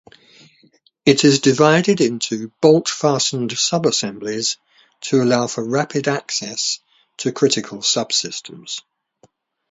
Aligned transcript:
It 1.05 1.23
is 1.23 1.41
divided 1.41 2.01
into 2.01 2.51
bolt-fastened 2.59 3.55
sub-assemblies 3.55 4.57
to 5.01 5.21
allow 5.21 5.45
for 5.45 5.63
rapid 5.63 6.07
access 6.07 6.79
to 7.17 7.31
critical 7.31 7.83
subsystems. 7.83 8.81